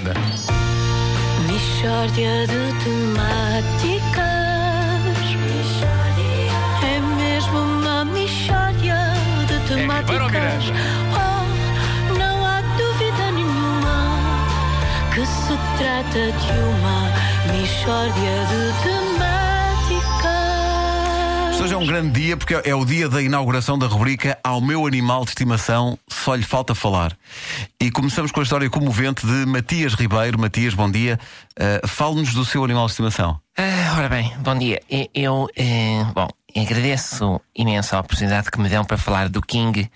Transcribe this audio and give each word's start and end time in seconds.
Anda. 0.00 0.14
Mishória 1.46 2.46
de 2.46 2.72
temáticas. 2.84 4.20
É 6.82 7.00
mesmo 7.16 7.58
uma 7.58 8.04
mishória 8.04 8.96
de 9.46 9.58
temáticas. 9.68 10.00
Ribeiro 10.00 10.24
ou 10.24 10.30
Miranda? 10.30 10.72
Oh, 11.12 12.18
não 12.18 12.46
há 12.46 12.62
dúvida 12.78 13.30
nenhuma 13.32 13.98
que 15.14 15.26
se 15.26 15.58
trata 15.76 16.32
de 16.32 16.52
uma 16.60 16.98
mishória 17.52 18.36
de 18.48 18.60
temáticas. 18.82 19.39
Hoje 21.60 21.74
é 21.74 21.76
um 21.76 21.86
grande 21.86 22.18
dia 22.18 22.38
porque 22.38 22.54
é 22.54 22.74
o 22.74 22.86
dia 22.86 23.06
da 23.06 23.20
inauguração 23.20 23.78
da 23.78 23.86
rubrica 23.86 24.38
Ao 24.42 24.62
meu 24.62 24.86
animal 24.86 25.24
de 25.24 25.32
estimação 25.32 25.98
só 26.08 26.34
lhe 26.34 26.42
falta 26.42 26.74
falar. 26.74 27.14
E 27.78 27.90
começamos 27.90 28.32
com 28.32 28.40
a 28.40 28.42
história 28.42 28.70
comovente 28.70 29.26
de 29.26 29.44
Matias 29.44 29.92
Ribeiro. 29.92 30.40
Matias, 30.40 30.72
bom 30.72 30.90
dia. 30.90 31.20
Uh, 31.58 31.86
Fale-nos 31.86 32.32
do 32.32 32.46
seu 32.46 32.64
animal 32.64 32.86
de 32.86 32.92
estimação. 32.92 33.38
Ah, 33.58 33.94
ora 33.98 34.08
bem, 34.08 34.32
bom 34.38 34.56
dia. 34.56 34.80
Eu, 35.14 35.50
eh, 35.54 36.02
bom, 36.14 36.28
agradeço 36.56 37.38
imenso 37.54 37.94
a 37.94 38.00
oportunidade 38.00 38.50
que 38.50 38.58
me 38.58 38.70
dão 38.70 38.82
para 38.82 38.96
falar 38.96 39.28
do 39.28 39.42
King, 39.42 39.90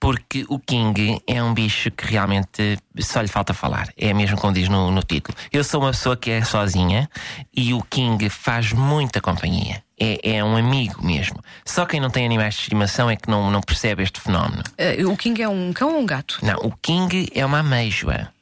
porque 0.00 0.46
o 0.48 0.58
King 0.58 1.20
é 1.26 1.42
um 1.42 1.52
bicho 1.52 1.90
que 1.90 2.06
realmente 2.06 2.78
só 3.00 3.20
lhe 3.20 3.28
falta 3.28 3.52
falar. 3.52 3.92
É 3.98 4.14
mesmo 4.14 4.38
como 4.38 4.54
diz 4.54 4.66
no, 4.66 4.90
no 4.90 5.02
título. 5.02 5.36
Eu 5.52 5.62
sou 5.62 5.82
uma 5.82 5.90
pessoa 5.90 6.16
que 6.16 6.30
é 6.30 6.42
sozinha 6.42 7.08
e 7.54 7.74
o 7.74 7.82
King 7.82 8.30
faz 8.30 8.72
muita 8.72 9.20
companhia. 9.20 9.82
É, 10.00 10.36
é 10.36 10.44
um 10.44 10.56
amigo 10.56 11.04
mesmo. 11.04 11.36
Só 11.66 11.84
quem 11.84 12.00
não 12.00 12.08
tem 12.08 12.24
animais 12.24 12.54
de 12.54 12.62
estimação 12.62 13.10
é 13.10 13.16
que 13.16 13.28
não, 13.28 13.50
não 13.50 13.60
percebe 13.60 14.02
este 14.02 14.18
fenómeno. 14.18 14.62
Eh, 14.78 15.04
o 15.04 15.14
King 15.14 15.42
é 15.42 15.48
um 15.48 15.70
cão 15.74 15.92
ou 15.92 16.00
um 16.00 16.06
gato? 16.06 16.38
Não, 16.42 16.56
o 16.60 16.72
King 16.80 17.28
é 17.34 17.44
uma 17.44 17.58
ameijoa. 17.58 18.32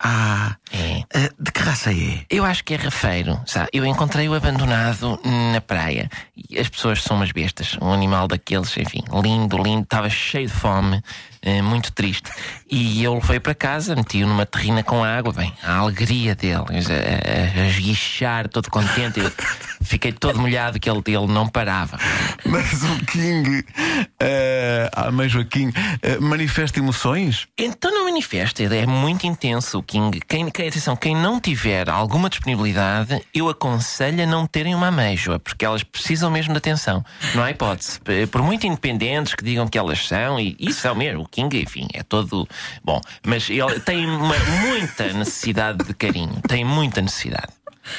Ah, 0.00 0.56
É. 1.74 1.90
eh, 1.90 1.90
de 1.90 1.90
que 1.90 1.90
raça 1.90 1.92
é? 1.92 2.24
Eu 2.30 2.44
acho 2.44 2.64
que 2.64 2.74
é 2.74 2.76
rafeiro, 2.76 3.40
sabe? 3.46 3.68
Eu 3.72 3.84
encontrei-o 3.84 4.34
abandonado 4.34 5.18
na 5.52 5.60
praia. 5.60 6.08
E 6.36 6.58
as 6.58 6.68
pessoas 6.68 7.02
são 7.02 7.16
umas 7.16 7.32
bestas. 7.32 7.76
Um 7.80 7.92
animal 7.92 8.28
daqueles, 8.28 8.76
enfim, 8.76 9.02
lindo, 9.22 9.56
lindo. 9.56 9.82
Estava 9.82 10.08
cheio 10.08 10.46
de 10.46 10.52
fome, 10.52 11.02
eh, 11.42 11.62
muito 11.62 11.92
triste. 11.92 12.30
E 12.70 13.02
eu 13.02 13.14
levei 13.14 13.40
para 13.40 13.54
casa, 13.54 13.94
meti-o 13.94 14.26
numa 14.26 14.46
terrina 14.46 14.82
com 14.82 15.02
água. 15.04 15.32
Bem, 15.32 15.52
a 15.62 15.76
alegria 15.76 16.34
dele, 16.34 16.54
a, 16.54 17.60
a, 17.60 17.62
a 17.62 17.66
esguichar, 17.68 18.48
todo 18.48 18.70
contente. 18.70 19.20
Eu 19.20 19.32
fiquei 19.82 20.12
todo 20.12 20.38
molhado 20.38 20.78
que 20.80 20.88
ele, 20.88 21.02
ele 21.06 21.26
não 21.26 21.48
parava. 21.48 21.98
Mas 22.44 22.82
o 22.82 23.06
King, 23.06 23.60
uh, 23.60 23.64
a 24.92 25.10
mãe 25.10 25.28
Joaquim, 25.28 25.68
uh, 25.68 26.22
manifesta 26.22 26.78
emoções? 26.78 27.46
Então 27.58 27.90
não 27.90 28.04
manifesta, 28.04 28.62
é 28.62 28.86
muito 28.86 29.26
intenso, 29.26 29.78
o 29.78 29.82
King. 29.82 30.20
Quem, 30.26 30.50
quem, 30.50 30.68
atenção, 30.68 30.96
quem 30.96 31.14
não 31.14 31.40
tiver 31.40 31.88
alguma 31.88 32.28
disponibilidade, 32.28 33.20
eu 33.34 33.48
aconselho 33.48 34.22
a 34.22 34.26
não 34.26 34.46
terem 34.46 34.74
uma 34.74 34.88
ameijoa, 34.88 35.38
porque 35.38 35.64
elas 35.64 35.82
precisam 35.82 36.30
mesmo 36.30 36.52
de 36.52 36.58
atenção. 36.58 37.04
Não 37.34 37.42
há 37.42 37.50
hipótese. 37.50 38.00
Por 38.30 38.42
muito 38.42 38.66
independentes 38.66 39.34
que 39.34 39.44
digam 39.44 39.66
que 39.66 39.78
elas 39.78 40.06
são, 40.06 40.38
e 40.38 40.56
isso 40.58 40.80
são 40.80 40.94
mesmo, 40.94 41.22
o 41.22 41.28
King, 41.28 41.62
enfim, 41.62 41.88
é 41.92 42.02
todo. 42.02 42.48
Bom, 42.82 43.00
mas 43.26 43.48
ele 43.50 43.80
tem 43.80 44.06
uma, 44.06 44.34
muita 44.62 45.12
necessidade 45.12 45.84
de 45.84 45.94
carinho, 45.94 46.40
tem 46.46 46.64
muita 46.64 47.00
necessidade. 47.00 47.52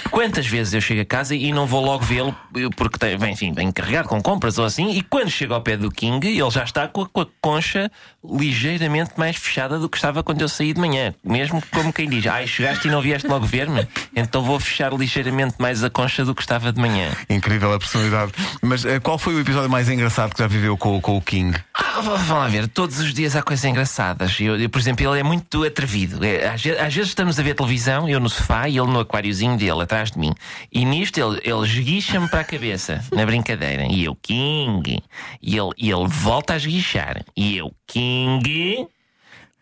Quantas 0.09 0.47
vezes 0.47 0.73
eu 0.73 0.81
chego 0.81 1.01
a 1.01 1.05
casa 1.05 1.35
e 1.35 1.51
não 1.51 1.65
vou 1.65 1.83
logo 1.83 2.03
vê-lo 2.03 2.35
eh, 2.55 2.69
porque 2.75 2.97
tem, 2.97 3.15
enfim, 3.31 3.53
vem 3.53 3.71
carregado 3.71 4.07
com 4.07 4.21
compras 4.21 4.57
ou 4.57 4.65
assim, 4.65 4.91
e 4.91 5.01
quando 5.01 5.29
chego 5.29 5.53
ao 5.53 5.61
pé 5.61 5.77
do 5.77 5.89
King, 5.91 6.27
ele 6.27 6.51
já 6.51 6.63
está 6.63 6.87
com 6.87 7.01
a, 7.01 7.09
com 7.09 7.21
a 7.21 7.27
concha 7.41 7.91
ligeiramente 8.23 9.11
mais 9.17 9.35
fechada 9.35 9.79
do 9.79 9.87
que 9.89 9.97
estava 9.97 10.23
quando 10.23 10.41
eu 10.41 10.49
saí 10.49 10.73
de 10.73 10.79
manhã. 10.79 11.13
Mesmo 11.23 11.61
como 11.71 11.93
quem 11.93 12.09
diz, 12.09 12.25
ai, 12.27 12.47
chegaste 12.47 12.87
e 12.87 12.91
não 12.91 13.01
vieste 13.01 13.27
logo 13.27 13.45
ver-me, 13.45 13.87
então 14.15 14.43
vou 14.43 14.59
fechar 14.59 14.93
ligeiramente 14.93 15.55
mais 15.59 15.83
a 15.83 15.89
concha 15.89 16.25
do 16.25 16.33
que 16.33 16.41
estava 16.41 16.71
de 16.71 16.79
manhã. 16.79 17.11
Incrível 17.29 17.73
a 17.73 17.79
personalidade. 17.79 18.31
Mas 18.61 18.83
uh, 18.83 18.99
qual 19.01 19.17
foi 19.17 19.35
o 19.35 19.39
episódio 19.39 19.69
mais 19.69 19.89
engraçado 19.89 20.33
que 20.33 20.41
já 20.41 20.47
viveu 20.47 20.77
com, 20.77 20.99
com 20.99 21.17
o 21.17 21.21
King? 21.21 21.55
Ah, 21.97 22.01
v- 22.01 22.09
vamos 22.09 22.27
lá 22.29 22.47
ver, 22.49 22.67
todos 22.67 22.99
os 22.99 23.13
dias 23.13 23.35
há 23.37 23.41
coisas 23.41 23.63
engraçadas. 23.63 24.37
Eu, 24.39 24.59
eu, 24.59 24.69
por 24.69 24.79
exemplo, 24.79 25.05
ele 25.07 25.19
é 25.19 25.23
muito 25.23 25.63
atrevido. 25.63 26.23
É, 26.25 26.47
às, 26.49 26.65
às 26.65 26.93
vezes 26.93 27.09
estamos 27.09 27.39
a 27.39 27.43
ver 27.43 27.53
televisão, 27.55 28.09
eu 28.09 28.19
no 28.19 28.29
sofá 28.29 28.67
e 28.67 28.77
ele 28.77 28.87
no 28.91 28.99
aquáriozinho 28.99 29.57
dele, 29.57 29.81
atrás 29.81 30.11
de 30.11 30.19
mim. 30.19 30.33
E 30.71 30.83
nisto 30.83 31.17
ele, 31.17 31.39
ele 31.43 31.63
esguicha-me 31.65 32.27
para 32.27 32.41
a 32.41 32.43
cabeça, 32.43 33.01
na 33.13 33.25
brincadeira. 33.25 33.85
E 33.89 34.03
eu, 34.03 34.15
King. 34.21 35.01
E 35.41 35.57
ele, 35.57 35.69
e 35.77 35.89
ele 35.89 36.07
volta 36.07 36.53
a 36.53 36.57
esguichar. 36.57 37.23
E 37.35 37.57
eu, 37.57 37.73
King. 37.87 38.87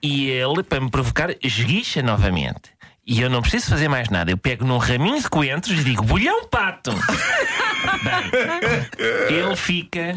E 0.02 0.30
ele, 0.30 0.64
para 0.64 0.82
me 0.82 0.90
provocar, 0.90 1.30
esguicha 1.42 2.02
novamente. 2.02 2.72
E 3.06 3.22
eu 3.22 3.30
não 3.30 3.42
preciso 3.42 3.70
fazer 3.70 3.90
mais 3.90 4.10
nada. 4.10 4.32
Eu 4.32 4.38
pego 4.38 4.66
num 4.66 4.78
raminho 4.78 5.22
de 5.22 5.30
coentros 5.30 5.78
e 5.80 5.84
digo: 5.84 6.04
bolhão 6.04 6.46
pato! 6.48 6.92
Bem, 8.02 9.38
ele 9.38 9.56
fica, 9.56 10.16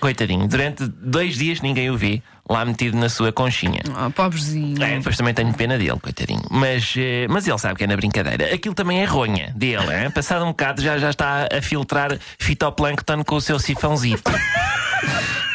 coitadinho, 0.00 0.46
durante 0.48 0.86
dois 0.86 1.36
dias 1.36 1.60
ninguém 1.60 1.90
o 1.90 1.96
vê, 1.96 2.22
lá 2.48 2.64
metido 2.64 2.96
na 2.96 3.08
sua 3.08 3.30
conchinha. 3.32 3.80
Ah, 3.94 4.10
pobrezinho. 4.10 4.82
É, 4.82 4.96
depois 4.96 5.16
também 5.16 5.34
tenho 5.34 5.52
pena 5.52 5.76
dele, 5.76 5.98
coitadinho. 6.00 6.42
Mas, 6.50 6.94
eh, 6.96 7.26
mas 7.28 7.46
ele 7.46 7.58
sabe 7.58 7.76
que 7.76 7.84
é 7.84 7.86
na 7.86 7.96
brincadeira. 7.96 8.54
Aquilo 8.54 8.74
também 8.74 9.00
é 9.02 9.04
ronha 9.04 9.52
dele, 9.54 9.84
hein? 9.94 10.10
passado 10.10 10.44
um 10.44 10.48
bocado 10.48 10.80
já, 10.82 10.96
já 10.98 11.10
está 11.10 11.48
a 11.52 11.60
filtrar 11.62 12.18
fitoplâncton 12.38 13.22
com 13.24 13.36
o 13.36 13.40
seu 13.40 13.58
sifãozito. 13.58 14.30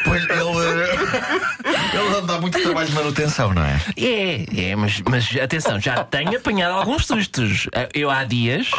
Pois 0.04 0.22
ele. 0.22 0.32
eh, 0.34 1.94
ele 1.94 2.26
dá 2.26 2.40
muito 2.40 2.60
trabalho 2.60 2.88
de 2.88 2.94
manutenção, 2.94 3.52
não 3.54 3.62
é? 3.64 3.80
É, 3.96 4.70
é, 4.70 4.76
mas, 4.76 5.00
mas 5.08 5.36
atenção, 5.42 5.80
já 5.80 6.04
tenho 6.04 6.36
apanhado 6.36 6.74
alguns 6.74 7.06
sustos. 7.06 7.66
Eh, 7.72 7.88
Eu 7.94 8.10
há 8.10 8.22
dias, 8.24 8.70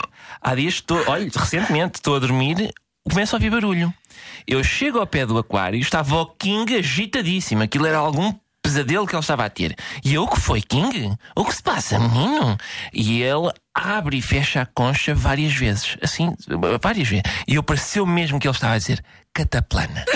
há 0.41 0.55
dias 0.55 0.75
estou, 0.75 1.03
olha, 1.07 1.29
recentemente 1.35 1.95
estou 1.95 2.15
a 2.15 2.19
dormir, 2.19 2.71
começo 3.09 3.35
a 3.35 3.37
ouvir 3.37 3.49
barulho. 3.49 3.93
Eu 4.47 4.63
chego 4.63 4.99
ao 4.99 5.07
pé 5.07 5.25
do 5.25 5.37
aquário 5.37 5.77
e 5.77 5.81
estava 5.81 6.15
o 6.15 6.25
King 6.25 6.75
agitadíssimo. 6.77 7.63
Aquilo 7.63 7.85
era 7.85 7.97
algum 7.97 8.33
pesadelo 8.61 9.05
que 9.05 9.15
ele 9.15 9.21
estava 9.21 9.45
a 9.45 9.49
ter. 9.49 9.75
E 10.03 10.13
eu, 10.13 10.27
que 10.27 10.39
foi, 10.39 10.61
King? 10.61 11.13
O 11.35 11.45
que 11.45 11.55
se 11.55 11.61
passa, 11.61 11.99
menino? 11.99 12.57
E 12.93 13.21
ele 13.21 13.51
abre 13.73 14.17
e 14.17 14.21
fecha 14.21 14.61
a 14.61 14.65
concha 14.65 15.13
várias 15.13 15.53
vezes. 15.53 15.97
Assim, 16.01 16.33
várias 16.81 17.07
vezes. 17.07 17.23
E 17.47 17.55
eu 17.55 17.63
pareceu 17.63 18.05
mesmo 18.05 18.39
que 18.39 18.47
ele 18.47 18.55
estava 18.55 18.73
a 18.73 18.77
dizer 18.77 19.03
cataplana. 19.33 20.03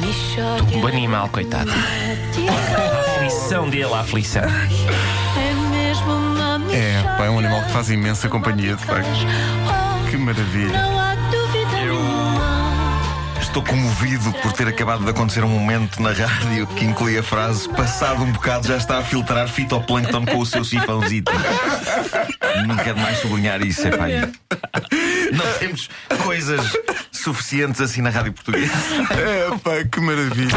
Mishória 0.00 0.78
O 0.78 0.86
animal, 0.86 1.28
coitado. 1.28 1.70
A 1.70 3.14
aflição 3.14 3.68
dele, 3.68 3.92
a 3.94 4.00
aflição. 4.00 4.42
É 6.72 7.02
pá, 7.18 7.26
é 7.26 7.30
um 7.30 7.38
animal 7.38 7.62
que 7.64 7.72
faz 7.72 7.90
imensa 7.90 8.28
companhia, 8.28 8.74
de 8.74 8.84
facto. 8.84 9.08
Que 10.10 10.16
maravilha. 10.16 10.82
Não. 10.82 11.02
Estou 13.52 13.62
comovido 13.64 14.32
por 14.40 14.50
ter 14.54 14.66
acabado 14.66 15.04
de 15.04 15.10
acontecer 15.10 15.44
um 15.44 15.48
momento 15.48 16.00
na 16.00 16.10
rádio 16.10 16.66
que 16.68 16.86
inclui 16.86 17.18
a 17.18 17.22
frase 17.22 17.68
passado 17.68 18.22
um 18.22 18.32
bocado 18.32 18.66
já 18.66 18.78
está 18.78 18.96
a 18.96 19.04
filtrar 19.04 19.46
fitoplâncton 19.46 20.24
com 20.24 20.38
o 20.38 20.46
seu 20.46 20.64
sifãozito. 20.64 21.30
Nunca 22.66 22.88
é 22.88 22.94
demais 22.94 23.18
sublinhar 23.18 23.60
isso, 23.60 23.86
é 23.86 23.90
pá. 23.90 24.06
Não 25.30 25.58
temos 25.58 25.90
coisas 26.24 26.72
suficientes 27.10 27.82
assim 27.82 28.00
na 28.00 28.08
rádio 28.08 28.32
portuguesa. 28.32 28.72
É, 29.10 29.50
pá, 29.58 29.84
que 29.84 30.00
maravilha. 30.00 30.56